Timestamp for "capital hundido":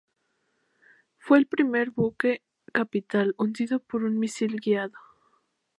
2.73-3.77